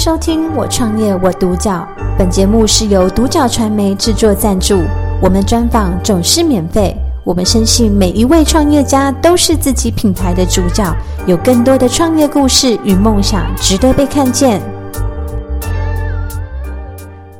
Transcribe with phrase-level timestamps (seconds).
[0.00, 1.86] 收听《我创业我独角》，
[2.16, 4.82] 本节目是由独角传媒制作赞助，
[5.20, 6.96] 我们专访总是免费。
[7.22, 10.90] 我们深信每一位创业家都是自己品牌的主角，
[11.26, 14.62] 有更多的创业故事与梦想值得被看见。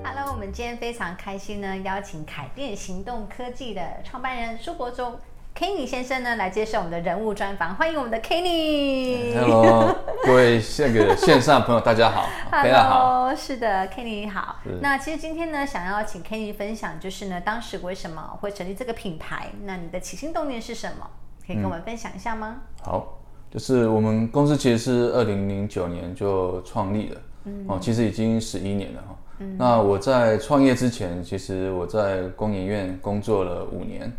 [0.05, 5.15] Hello，我们今天非常开心呢，邀请凯电行动科技的创办人苏国忠。
[5.55, 9.35] Kenny 先生呢，来接受我们的人物专访，欢迎我们的 Kenny。
[9.39, 9.95] Hello，
[10.25, 13.35] 各位这个线上朋友，大家好， 大家好。
[13.35, 14.57] 是的，Kenny 好。
[14.81, 19.51] 那其实今天呢，想要请 Kenny 分享，就是呢，当时为什么会成立这个品牌？
[19.65, 21.07] 那你的起心动念是什么？
[21.47, 22.63] 可以跟我们分享一下吗？
[22.83, 23.19] 好，
[23.51, 27.21] 就是我们公司其实是二零零九年就创立了，
[27.69, 29.17] 哦，其实已经十一年了哈。
[29.59, 34.11] 那我在创业之前，其实我在工研院工作了五年。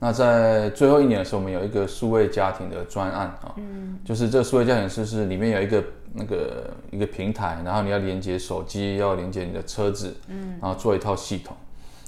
[0.00, 5.82] 那在最后一年的时候，我们有一个数位家庭的专案啊，嗯，就是这个数位家庭是是里面有一个
[6.14, 11.56] 那个一个平台，然后你要连接手机，要连接你的车子，嗯，然后做一套系统。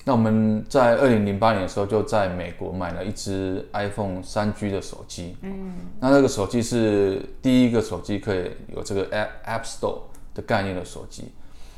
[0.05, 9.99] 那我们在二零零八年的时候就在美国买了一只 iPhone 三 G 的手机，嗯，那那个手机是第一个手机可以有这个 App App Store
[10.33, 11.33] 的概念的手机。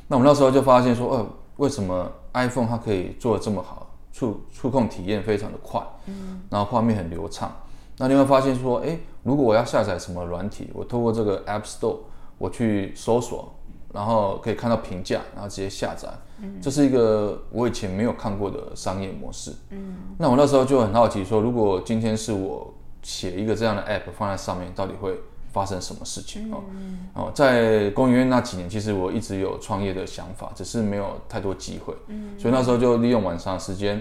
[0.09, 1.27] 那我们那时候就发现说，呃，
[1.57, 3.89] 为什么 iPhone 它可以做的这么好？
[4.13, 7.51] 触触控体验非常的快，嗯，然后画面很流畅。
[7.99, 11.99] 那你会发现说，哎，如果我要下载什么软体，我透过这个 App Store
[12.39, 13.53] 我去搜索，
[13.93, 16.09] 然后可以看到评价，然后直接下载。
[16.41, 19.53] 嗯，这是一个我以前没有看过的商业模式。
[19.71, 25.19] 嗯，那我那时候就很好奇说，如果今天是我写一个这样的 App 放在上面，到底会？
[25.53, 26.63] 发生什么事情哦？
[27.15, 31.95] 哦，在公园院那几年，其实我一直有创业的想法，只是没有太多机会。
[32.09, 34.01] 嗯，所以那时候就利用晚上时间，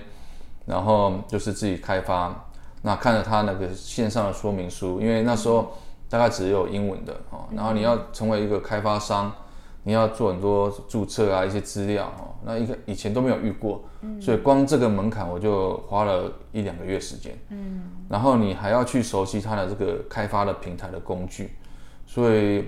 [0.65, 2.45] 然后就是自己开发。
[2.81, 5.73] 那看着他那个线上的说明书，因为那时候
[6.09, 7.45] 大概只有英文的哦。
[7.51, 9.31] 然后你要成为一个开发商。
[9.83, 13.83] 你要做很多注册啊，一些资料哦，那一个以前都没有遇过，
[14.21, 17.35] 所以光这个门槛我就花了一两个月时间。
[17.49, 21.55] 嗯，然后你还要去熟悉它的这个开发的平台的工具，
[22.05, 22.65] 所以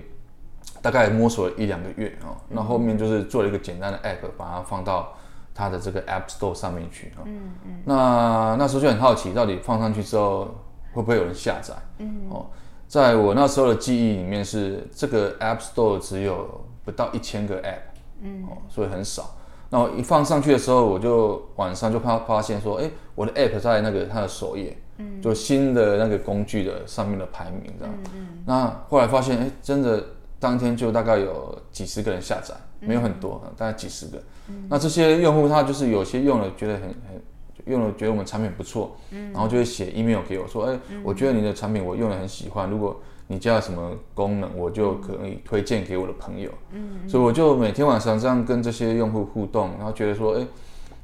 [0.82, 2.36] 大概摸索了一两个月哦。
[2.50, 5.14] 那后面就是做了一个简单的 app，把它放到
[5.54, 7.22] 它的这个 app store 上面去啊。
[7.26, 7.84] 嗯嗯。
[7.86, 10.46] 那那时候就很好奇，到底放上去之后
[10.94, 11.76] 会不会有人下载？
[12.00, 12.48] 嗯哦，
[12.88, 16.66] 在我那时候的记忆里面是这个 app store 只有。
[16.86, 17.80] 不到一千个 app，
[18.22, 19.36] 嗯，哦，所以很少。
[19.70, 27.94] 那我一放上去的时候，我就晚上就发发现说，哎，我的 app 在那个它的首页，嗯，就新的那个工具的上面的排名这样。
[28.14, 30.04] 嗯那后来发现，哎，真的
[30.38, 34.22] 当天就大概有几十个人下载，没有很多，大概几十个。
[34.50, 34.68] 嗯。
[34.70, 37.24] 那这些用户他就是有些用了觉得很很
[37.66, 43.02] 用了觉得我们产品不错，嗯，然后就会写 email 给我说，哎，我觉得你的产品我用了很喜欢，如果
[43.34, 46.52] 你加了什么功能，我就可以推荐给我的朋友。
[46.72, 50.46] 嗯，所以我就每天晚上这样跟这些用户互动，然后觉得说，哎，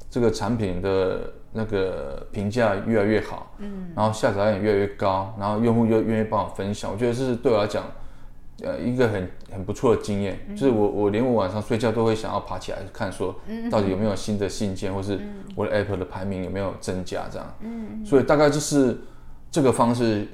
[0.08, 7.84] 这个产品的那个评价越来越好，嗯，然后下载量也越来越高，然后用户又愿意帮我分享，我觉得这是对我来讲，
[8.62, 10.38] 呃，一个很很不错的经验。
[10.50, 13.34] 就是我我连我晚上睡觉都会想要爬起来看，说
[13.70, 15.18] 到底有没有新的信件，或是
[15.56, 17.54] 我的 Apple 的排名有没有增加这样。
[17.60, 18.96] 嗯，所以大概就是
[19.50, 20.28] 这个方式。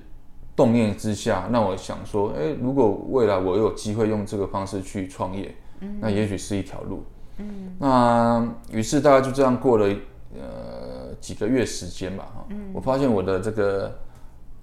[0.57, 5.55] 动念之下，那我想说，哎，如果未来我有机会用这个方式去创业，
[6.01, 7.05] 那也许是一条路。
[7.37, 9.95] 嗯，那于是大概就这样过了
[10.35, 13.99] 呃几个月时间吧，哈，我发现我的这个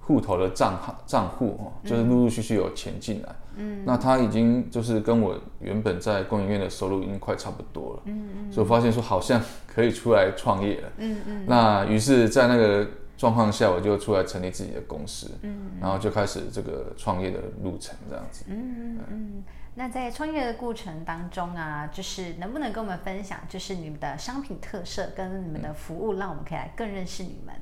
[0.00, 3.28] 户头的账号账户哈，就是陆陆续续有钱进来。
[3.54, 8.02] 嗯，那他已经就是跟我原本在供应院的收入已经快差不多了。
[8.06, 9.40] 嗯嗯，所以我发现说好像
[9.72, 10.88] 可以出来创业了。
[10.98, 12.84] 嗯嗯，那于是，在那个。
[13.16, 18.44] 状况下，我就出来成立自己的公司，嗯，然后就开始这个创业的路程，这样子。
[18.48, 19.44] 嗯嗯
[19.76, 27.54] 那在创业的过程当中啊，就是能不能跟我们分享，就是你们的商品特色跟你们的服务，让我们可以来更认识你们。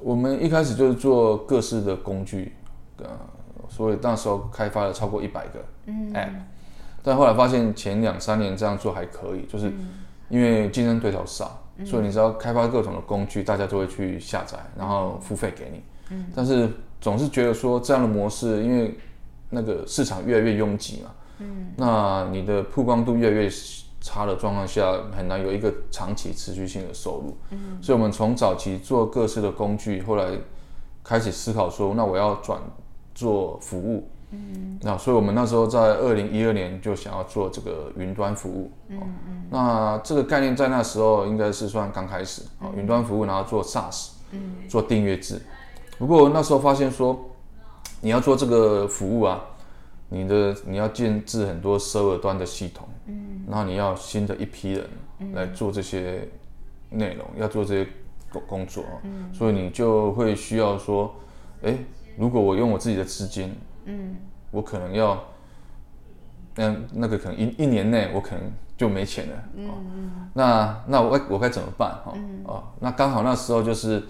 [0.00, 2.54] 我们一开始就是做各式的工具，
[2.98, 3.06] 呃，
[3.68, 5.64] 所以那时候开发了超过一百个
[6.14, 6.30] App，
[7.02, 9.72] 但后来发现前两三年这样做还可以，就是
[10.28, 11.60] 因为竞争对手少。
[11.84, 15.82] 所以你知道开发各种的工具，大家都会去下载，然后付费给你。
[16.10, 16.26] 嗯。
[16.34, 16.68] 但是
[17.00, 18.96] 总是觉得说这样的模式，因为
[19.50, 21.10] 那个市场越来越拥挤嘛。
[21.38, 21.68] 嗯。
[21.76, 23.48] 那你的曝光度越来越
[24.00, 27.36] 差的状况下，很难有一个长期持续性的收入。
[27.50, 27.78] 嗯。
[27.80, 30.36] 所以我们从早期做各式的工具，后来
[31.04, 32.60] 开始思考说，那我要转
[33.14, 34.08] 做服务。
[34.30, 45.40] 嗯，那所以我们那时候在二零一二年就想要做这个云端服务，嗯嗯，那这个概念在那时候应该是算刚开始啊，云端服务然后做 SaaS，嗯，做订阅制。
[45.98, 47.18] 不过那时候发现说，
[48.00, 49.42] 你要做这个服务啊，
[50.10, 52.86] 你的你要建置很多 server 端的系统，
[53.48, 54.86] 然后你要新的一批人
[55.32, 56.28] 来做这些
[56.90, 57.90] 内容，要做这些
[58.30, 61.12] 工工作，嗯，所以你就会需要说，
[61.62, 61.76] 哎，
[62.16, 63.52] 如果我用我自己的资金，
[63.88, 64.16] 嗯，
[64.50, 65.24] 我可能要，
[66.56, 68.44] 嗯，那个可能一一年内我可能
[68.76, 72.14] 就没钱了，嗯嗯，那那我我该怎么办哈？
[72.44, 74.02] 哦，那刚好那时候就是。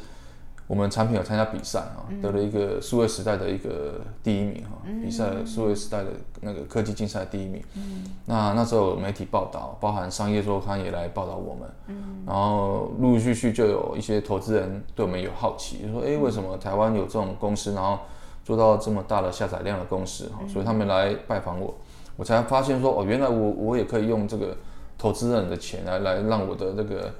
[0.69, 6.11] 我们产品有参加比赛啊，得了一个数位时代的一个第一名哈，比赛数位时代的
[6.43, 7.65] 那个科技竞赛第一名。
[7.75, 11.71] 嗯那那时候媒体报道，包含商业周刊也来报道我们。
[11.87, 18.01] 嗯然后陆陆续续就有一些投资人对我们有好奇，就说：哎，为什么台湾有这种公司，然后
[18.45, 20.29] 做到这么大的下载量的公司？
[20.31, 21.75] 哈，所以他们来拜访我，
[22.17, 24.57] 我才发现说：哦，原来我我也可以用这个
[24.97, 27.13] 投资人的钱来来让我的这个。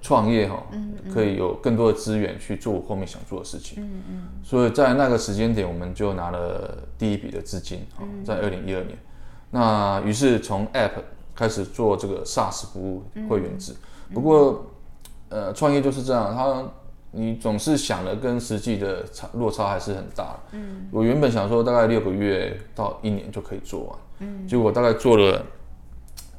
[0.00, 0.62] 创业哈，
[1.12, 3.82] 可以有更多的资源去做我后面想做的事情。
[3.82, 8.96] 嗯嗯，所以在那个时间点，我们就拿了第一笔的资金哈，在二零一二年。
[9.50, 10.92] 那于是从 App
[11.34, 13.74] 开始做这个 SaaS 服务会员制。
[14.14, 14.66] 不过，
[15.30, 16.62] 呃，创业就是这样，它
[17.10, 20.36] 你总是想的跟实际的差落差还是很大。
[20.52, 25.44] 嗯，我原本想说大概六个月到一年就可以做完，嗯，结果大概做了。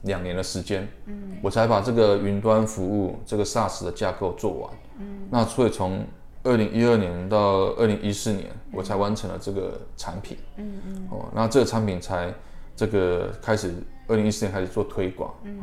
[0.03, 6.05] 两年的时间，嗯，我才把这个云端服务这个 SaaS 的架构做完，嗯，那所以从
[6.41, 12.33] 二零一二年到二零一四年，我才完成了这个产品，嗯嗯，哦，那这个产品才
[12.77, 13.73] 这个开始
[14.07, 15.59] 二零一四年开始做推广，嗯，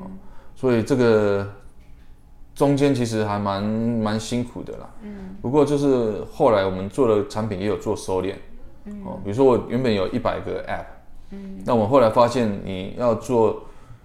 [0.55, 1.50] 所以这个
[2.56, 8.35] 中间其实还蛮蛮辛苦的啦，嗯，不过就是后来我们做的产品也有做收敛，
[8.87, 10.87] 嗯，哦，比如说我原本有一百个 App，
[11.32, 13.62] 嗯，那我后来发现你要做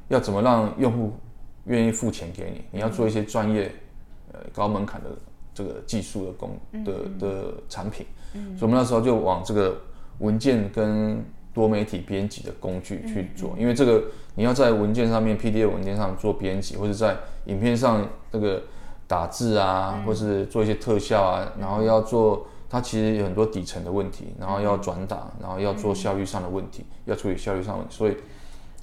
[0.10, 1.14] 要怎么让用户
[1.64, 2.62] 愿意付钱给你？
[2.72, 3.74] 你要做一些专业、
[4.34, 5.10] 呃高门槛的
[5.54, 8.06] 这个技术的工的的产品，
[8.58, 9.80] 所以我们那时候就往这个
[10.20, 14.04] 文件跟多媒体编辑的工具去做，因为这个
[14.36, 18.62] 你要在文件上面 PDF 文件上做编辑，或者在影片上那个
[19.08, 28.16] 打字啊，或是做一些特效啊，然后要做它其实有很多底层的问题，然后要转打，然后要做效率上的问题，要处理效率上问题，所以。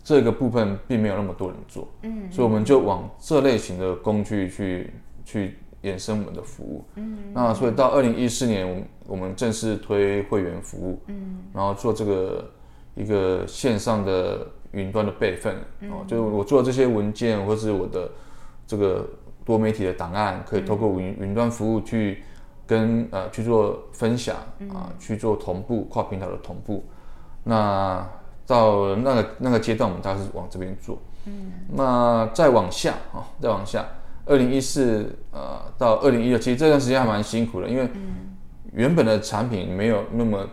[0.04, 4.90] 这个部分并没有那么多人做，嗯，所以我们就往这类型的工具去
[5.22, 12.50] 去延伸我们的服务，嗯，那所以到二零一四年，我们我们正式推会员服务，嗯，然后做这个
[12.98, 18.10] 一个线上的云端的备份，哦，就是我做这些文件或是我的
[18.66, 19.08] 这个
[19.44, 22.22] 多媒体的档案，可以透过云云端服务去
[22.66, 24.36] 跟呃去做分享
[24.68, 26.84] 啊，去做同步跨平台的同步，
[27.44, 28.06] 那。
[28.48, 30.98] 到那个那个阶段，我们大概是往这边做。
[31.26, 33.86] 嗯，那再往下啊，再往下，
[34.24, 37.86] 二零一四呃到二零一六，其实这段时间还蛮辛苦的，因为
[38.72, 40.48] 原本的产品没有那么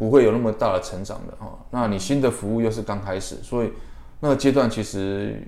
[0.00, 1.56] 不会有那么大的成长的哈。
[1.70, 3.70] 那你新的服务又是刚开始，所以
[4.18, 5.40] 那个阶段其实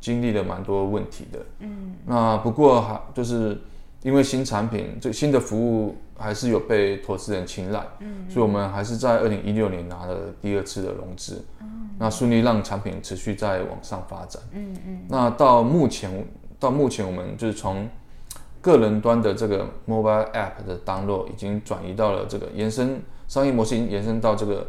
[0.00, 1.38] 经历了蛮多问题的。
[1.60, 3.58] 嗯，那不过还就是
[4.02, 5.96] 因为新产品这新的服务。
[6.22, 16.10] 还是有被投资人青睐，嗯，所以我们还是在二零一六年拿了第二次的融资，嗯，那顺利让产品持续在往上发展，嗯嗯，那到目前
[16.58, 17.88] 到目前我们就是从
[18.60, 23.00] 个人端的这个 mobile app 的 download 已经转移到了这个延伸
[23.30, 24.66] 商业模型，延伸到这个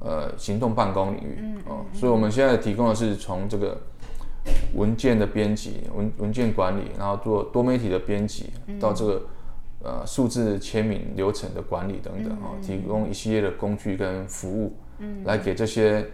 [0.00, 3.78] 呃行动办公领域，嗯哦，所以我们现在提供的是从这个
[4.74, 8.50] 文件的编辑、文文件管理，然后做多媒体的编辑
[8.80, 9.22] 到这个。
[9.80, 16.04] 呃，数字签名流程的管理等等啊，提供一系列的工具跟服务，嗯，来给这些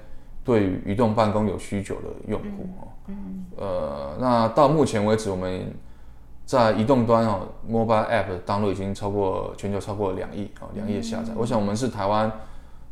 [0.44, 5.72] 对于移动办公有需求的用户啊，嗯，呃，那到目前为止，我们
[6.46, 11.32] 在移动端哦，mobile app 的登录已经超过全球超过两亿哦，两亿下载。
[11.36, 12.30] 我想我们是台湾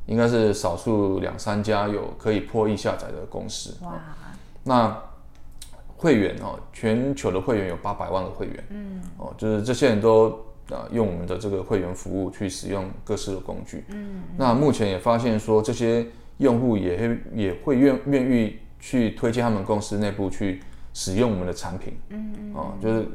[0.07, 3.77] 应该是少数两三家有可以破亿下载的公司。
[3.83, 3.93] 哇，
[4.65, 4.97] 那
[5.97, 10.39] 会员哦，全球的会员有八百万个会员，嗯，哦，就是这些人都。
[10.71, 13.85] 啊，用我们的这个会员服务去使用各式的工具。
[13.89, 16.07] 嗯，那目前也发现说，这些
[16.39, 21.99] 用户也会也会愿愿意去推荐他们公司内部去使用我们的产品。
[22.09, 23.09] 嗯嗯，啊，就是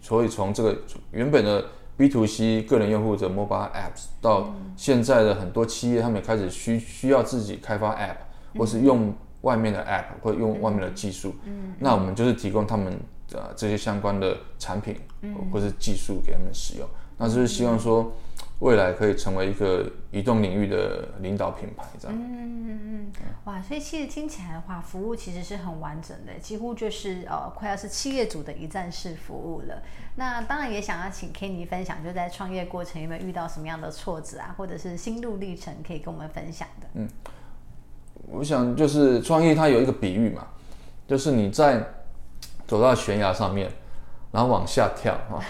[0.00, 0.78] 所以从这个
[1.12, 1.64] 原本的
[1.96, 8.16] B to C 个人用户的 mobile apps 到现在的很多企业，他们也开始需需要自己开发 app，
[8.58, 11.34] 或是用外面的 app，或用外面的技术。
[11.44, 12.98] 嗯，那我们就是提供他们。
[13.34, 14.96] 呃，这些相关的产品
[15.52, 18.10] 或是技术给他们使用，那就是希望说
[18.60, 22.16] 未来可以成为一个移动领域的领导品牌，这样。
[22.16, 23.12] 嗯嗯嗯，
[23.44, 29.82] 哇，所以其实听起来的话，服务其实是很完整的，几乎就是呃，快要是企业主的一站式服务了。
[30.16, 36.86] 那当然也想要请 Kenny 分享，就在创业过程有没有遇到什么样的挫折啊，或者是心路历程可以跟我们分享的？
[36.94, 37.08] 嗯，
[38.28, 40.46] 我想就是创业它有一个比喻嘛。
[41.06, 41.82] 就是你在
[42.66, 43.70] 走到悬崖上面，
[44.30, 45.40] 然后往下跳啊，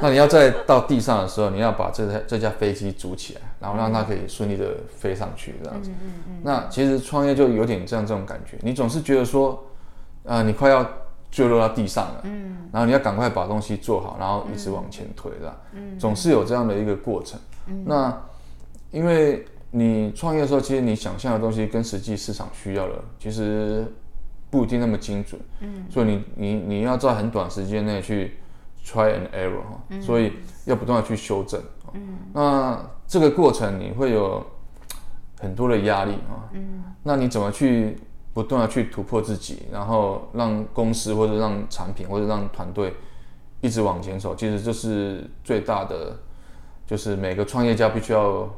[0.00, 5.90] 那你要在到地上的时候，你要把这台这架飞机组起来，然后让它可以顺利的飞上去这样子。
[6.02, 6.40] 嗯。
[6.42, 9.64] 那其实创业就有点这样这种感觉，你总是觉得说，
[10.24, 10.88] 呃，你快要
[11.30, 17.38] 坠落到地上了，嗯，然后你要赶快把东西做好，然后一直往前推，这样，嗯，总是有这样的一个过程。
[17.84, 18.16] 那
[18.90, 23.84] 因为你创业的时候，其实你想象的东西跟实际市场需要的，其实
[24.48, 28.38] 不一定那么精准，嗯，所以你你你要在很短时间内去
[28.88, 30.32] try and error 哈，所以
[30.64, 31.60] 要不断的去修正，
[31.92, 34.42] 嗯，那这个过程你会有
[35.40, 37.98] 很多的压力啊，嗯，那你怎么去
[38.32, 42.94] 不断的去突破自己，然后让公司或者让产品或者让团队
[43.60, 46.16] 一直往前走，其实这是最大的，
[46.86, 48.48] 就是每个创业家必须要。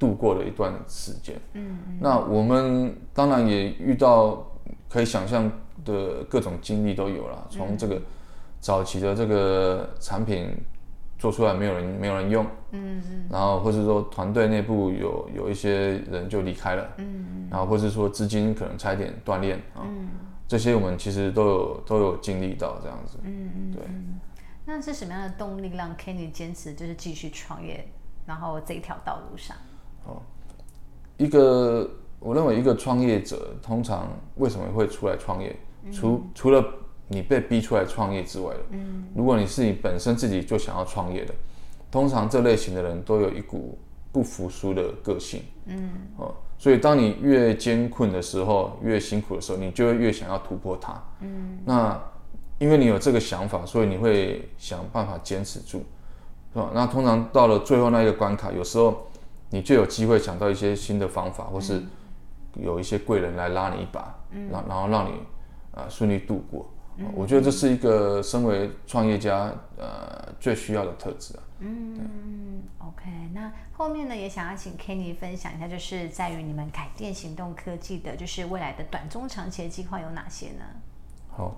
[0.00, 4.46] 度过的一段时间，嗯，那我们当然也遇到
[4.88, 5.50] 可以想象
[5.84, 7.44] 的各种经历都有了。
[7.50, 8.00] 从这个
[8.60, 10.48] 早期的这个产品
[11.18, 19.82] 做出来没有人没有人用，嗯嗯，然后或者说团队内部有有一些人就离开了，嗯嗯，然后或者说资金可能差一点断裂啊，
[20.46, 23.82] 这些我们其实都有都有经历到这样子，嗯嗯，对。
[24.64, 27.88] 那是什么样的动力让 Kenny 坚持就是继续创业，
[28.26, 29.56] 然后这一条道路上？
[30.04, 30.20] 哦，
[31.16, 31.88] 一个
[32.20, 35.56] 我认为一个创业者通常为什么会出来创业？
[35.90, 36.62] 除除了
[37.08, 41.34] 你被逼出来创业之外的，嗯，如果你是你本身自己就想要创业的，
[41.90, 43.78] 通常这类型的人都有一股
[44.12, 52.00] 不服输的个性，嗯，哦，所以当你越艰困的时候，越辛苦的时候，你就会越想要突破它，嗯，那
[52.58, 55.82] 因为你有这个想法，所以你会想办法坚持住，
[56.52, 56.70] 是吧？
[56.74, 59.04] 那通常到了最后那一个关卡，有时候。
[59.50, 61.82] 你就有机会想到一些新的方法，或是
[62.52, 65.12] 有一些贵人来拉你一把，然然后让你
[65.74, 66.68] 啊顺利度过。
[67.14, 71.42] 我觉得这是一个身为创业家呃最需要的特质啊。
[71.60, 80.64] 嗯，OK，那后面呢也想要请 Kenny 分享一下，就是在于你们改变行动科技的，就是未来的短中长期的计划有哪些呢？
[81.30, 81.56] 好，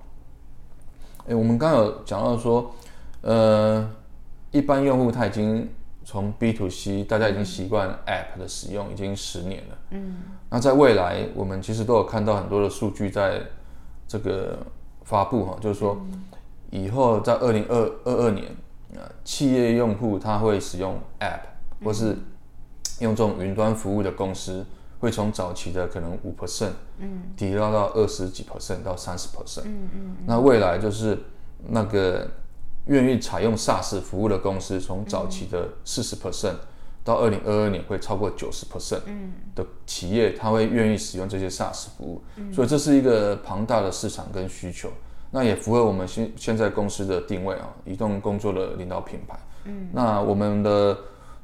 [1.26, 2.74] 哎，我们刚有讲到说，
[3.22, 3.90] 呃，
[4.50, 5.68] 一般用户他已经。
[6.02, 9.78] 从 B to C，大家已经习惯 App 的使用，已经十年了。
[9.90, 10.16] 嗯，
[10.48, 13.40] 那在未来，我们其实都有看到很多的数据在
[14.08, 14.58] 这个
[15.10, 16.00] 发布哈，就是说
[16.70, 18.46] 以后在二零二二二年，
[18.94, 21.40] 呃，企业用户他会使用 App
[21.84, 22.16] 或是
[23.00, 24.64] 用这种云端服务的公司，
[25.00, 29.62] 会从早期的可能五 percent，嗯，提高到二十几 percent 到三十 percent。
[29.64, 31.18] 嗯嗯，那未来就是
[31.68, 32.28] 那个。
[32.86, 36.54] 愿意采用 SaaS 服务的公司，从早期的四十 percent
[37.10, 39.00] 到二零二二年会超过九十 percent
[39.56, 44.88] 的企业，他会愿意使用这些 SaaS 服务，所以这是一个庞大的市场跟需求。
[45.32, 49.36] 那也符合我们现现在公司的定位啊，移动工作的领导品牌。
[49.64, 50.96] 嗯，那我们的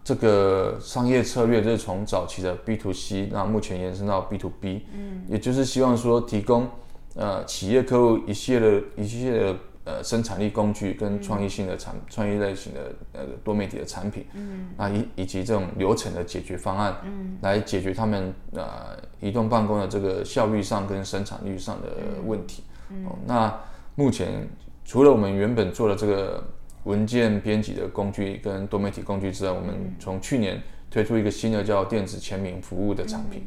[0.04, 6.68] 这个商业策略就是从早期的 B to C，那目前延伸到 B to B，嗯，也就是希望说提供
[7.16, 9.56] 呃企业客户一系列的一系列的。
[9.86, 21.88] 呃，生产力工具跟创意性的产创意类型的呃多媒体的产品，嗯，那以以及这种流程的解决方案，嗯，来解决他们呃移动办公的这个效率上跟生产率上的
[22.26, 22.64] 问题。
[22.90, 23.56] 嗯，那
[23.94, 24.48] 目前
[24.84, 26.42] 除了我们原本做的这个
[26.82, 33.46] 文件编辑的工具跟多媒体工具之外，我们从去年推出一个新的叫电子签名服务的产品。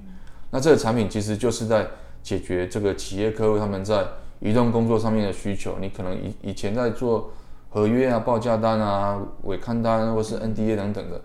[0.49, 1.85] 那这个产品其实就是在
[2.23, 4.05] 解决这个企业客户他们在
[4.39, 7.31] 移动工作上面的需求，你可能以以前在做
[7.69, 11.21] 合约啊、报价单啊、委刊单，或是 NDA 等等的，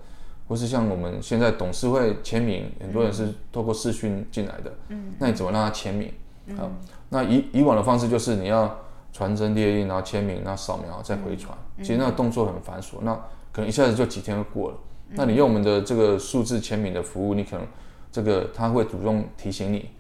[0.49, 4.73] 或是像我们现在董事会签名，很多人是透过视讯进来的。
[4.89, 6.13] 嗯，那你怎么让他签名？
[6.57, 6.71] 好，
[7.09, 8.79] 那以以往的方式就是你要
[9.13, 13.15] 传真列印，然后签名，然后扫描再回传，其实那个动作很繁琐，那
[13.53, 14.77] 可能一下子就几天就过了。
[15.11, 17.67] 那你用我们的这个数字签名的服务，你可能。
[18.15, 19.91] 这个他会主动提醒你，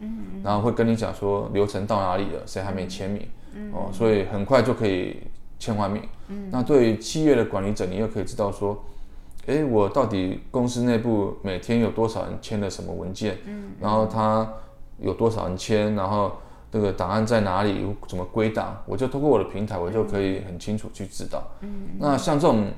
[0.44, 3.26] 然后会跟你讲说流程到哪里了，谁还没签名，
[3.72, 5.16] 哦，所以很快就可以
[5.58, 6.00] 签完名。
[6.48, 8.84] 那对于企业的管理者，你又可以知道说，
[9.48, 13.36] 哎，我到底公司内部每天有多少人签了什么文件，
[13.80, 14.48] 然后他
[15.00, 16.30] 有多少人签，然后
[16.70, 21.42] 这个档案在哪里，怎么归档，我就通过我的平台，我就可以很清楚去知道。
[21.98, 22.68] 那像这种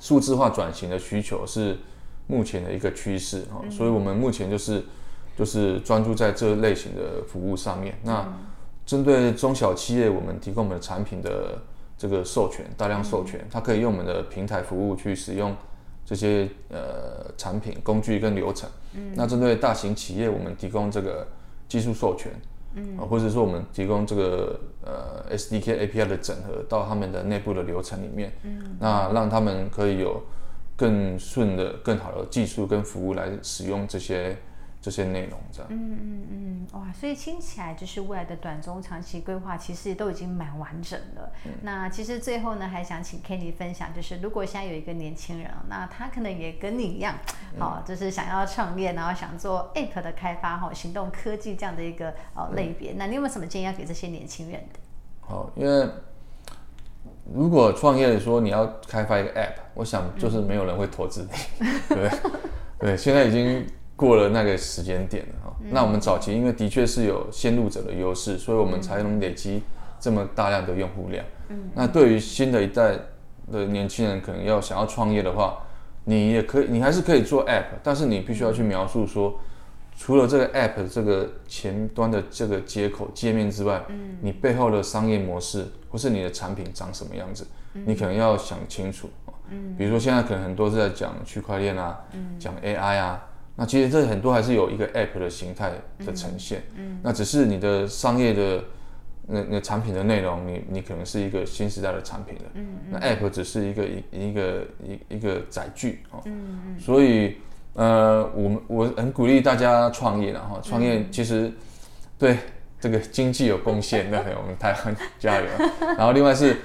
[0.00, 1.78] 数字化转型的需求是。
[2.30, 4.84] 目前的一个趋势哈，所以我们目前就是
[5.36, 7.98] 就是专注在这类型的服务上面。
[8.04, 8.24] 那
[8.86, 11.58] 针对中小企业，我们提供我们的产品的
[11.98, 15.54] 这个授权，大量授权，它可以用我们的平台服务去使用
[16.04, 18.68] 这些呃产品、工具跟流程。
[18.94, 21.26] 嗯，那针对大型企业，我们提供这个
[21.68, 22.32] 技术授权，
[22.74, 30.20] 嗯，或者说我们提供这个呃 SDK API 的整合到他们的内部的流程里面，嗯，那让他们可以有
[30.80, 34.34] 更顺的、更好的技术跟服务来使用这些。
[34.82, 41.30] 这些内容这样，嗯嗯嗯，哇，所以听起来就是未来的短中长期规划，其实都已经蛮完整了。
[41.60, 47.14] 那其实最后呢，还想请 Kenny 分享，就是如果现在有一个年轻人，那他可能也跟你一样，
[47.58, 54.80] 哦，就是想要创业，然后想做 App 的开发，哈，行动科技这样的一个呃类别，那你有没有什么建议要给这些年轻人的？
[55.20, 55.86] 好，因为
[57.34, 61.26] 如果创业说你要开发一个 App，我想就是没有人会投资
[61.58, 62.10] 你，对
[62.78, 62.96] 对？
[62.96, 63.66] 现在已经。
[64.00, 69.62] 过了那个时间点了哈，那我们早期因为的确是有先入者的优势，所以我们才能累积
[70.00, 71.22] 这么大量的用户量。
[71.50, 72.94] 嗯，那对于新的一代
[73.52, 75.58] 的年轻人，可能要想要创业的话，
[76.04, 79.38] 你也可以，你还是可以做 App，但是你必须要去描述说，
[79.96, 89.10] 除了这个 App 这个前端的这个接口界面之外，嗯，你背后的商业模式或是你的产品长什么样子，你可能要想清楚。
[89.50, 93.26] 嗯，比如说现在可能很多是在讲区块链啊，嗯，讲 AI 啊。
[93.56, 98.64] 那其实这很多还是有一个 App 的形态的呈现，嗯，那只是你的商业的
[99.26, 102.78] 那那产品的内容，你你可能是一个新时代的产品了，嗯。
[102.90, 107.36] 那 App 只是一个一一个一一个载具哦，嗯嗯，所以
[107.80, 111.50] 呃，我们我很鼓励大家创业然后，创业其实
[112.18, 112.36] 对
[112.78, 115.46] 这个经济有贡献，那我们台湾加油，
[115.96, 116.58] 然后另外是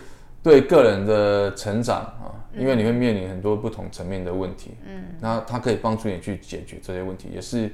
[0.43, 2.36] 对个人的成长啊。
[2.57, 7.69] 因为你会面临很多不同层面的问题，嗯，那它可以帮助你去解决这些问题，也是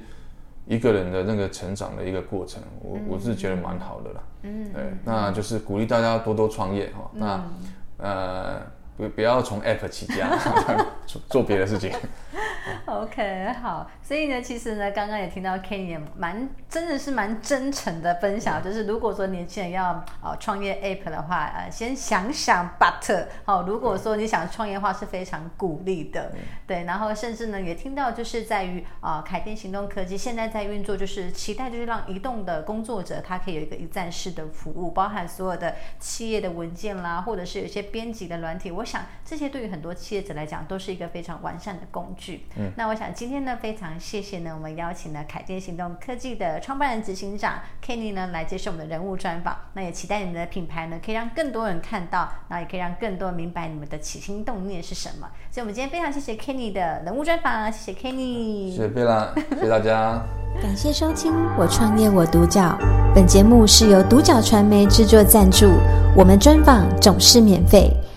[0.66, 7.44] 一个人的那个成长的一个过程，我我是觉得蛮好的啦，嗯，对，那就是鼓励大家多多创业哈，那
[7.98, 8.62] 呃。
[8.94, 10.28] 不不要从 App 起家，
[11.08, 11.90] 做做别的事情。
[13.00, 13.90] OK，好。
[14.02, 26.32] 所以呢，其实呢，刚刚也听到 Kenny 蛮真的是蛮真诚的分享，就是如果说年轻人要呃创业 App 的话，呃，先想想 But 好，如果说你想创业的话，是非常鼓励的。
[26.66, 38.70] 对，然后甚至呢，也听到就是在于啊，凯电行动科技现在在运作，就是期待就是让移动的工作者他可以有一个一站式的服务，包含所有的企业的文件啦，或者是有些编辑的软体。
[38.70, 42.46] 我想这些对于很多企业者来讲都是一个非常完善的工具。
[42.56, 49.56] 嗯，那我想今天呢，非常谢谢呢，我们邀请了凯健行动科技的创办人、执行长 Kenny 呢来接受我们的人物专访。
[49.74, 55.28] 那也期待你们的品牌呢，可以让更多人看到，然后也可以让更多人明白你们的起心动念是什么。
[55.52, 60.20] 所以，我们今天非常谢谢 Kenny 的人物专访，谢谢 Kenny，谢谢贝拉，谢谢大家，
[60.60, 62.62] 感谢收听《我创业我独角》。
[63.14, 65.68] 本节目是由独角传媒制作赞助，
[66.16, 67.96] 我们专访总是免费。